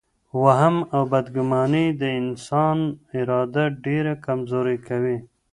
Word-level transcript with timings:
وهم 0.43 0.75
او 0.93 1.01
بدګماني 1.13 1.85
د 2.01 2.03
انسان 2.21 2.77
اراده 3.19 3.65
ډېره 3.85 4.13
کمزورې 4.25 4.77
کوي. 4.87 5.17